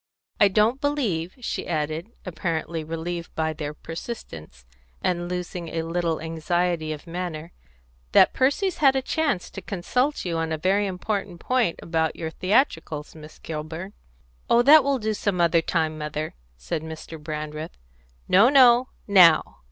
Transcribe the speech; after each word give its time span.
"I 0.39 0.47
don't 0.47 0.81
believe," 0.81 1.35
she 1.41 1.67
added, 1.67 2.11
apparently 2.25 2.83
relieved 2.83 3.35
by 3.35 3.53
their 3.53 3.75
persistence, 3.75 4.65
and 5.03 5.29
losing 5.29 5.67
a 5.69 5.83
little 5.83 6.19
anxiety 6.19 6.91
of 6.91 7.05
manner, 7.05 7.51
"that 8.11 8.33
Percy's 8.33 8.77
had 8.77 8.95
any 8.95 9.03
chance 9.03 9.51
to 9.51 9.61
consult 9.61 10.25
you 10.25 10.39
on 10.39 10.51
a 10.51 10.57
very 10.57 10.87
important 10.87 11.39
point 11.39 11.79
about 11.83 12.15
your 12.15 12.31
theatricals, 12.31 13.13
Miss 13.13 13.37
Kilburn." 13.37 13.93
"Oh, 14.49 14.63
that 14.63 14.83
will 14.83 14.97
do 14.97 15.13
some 15.13 15.39
other 15.39 15.61
time, 15.61 15.99
mother," 15.99 16.33
said 16.57 16.81
Mr. 16.81 17.21
Brandreth. 17.21 17.77
"No, 18.27 18.49
no! 18.49 18.89
Now! 19.05 19.57